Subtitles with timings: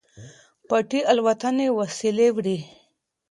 [0.67, 2.57] پټې الوتنې وسلې وړي.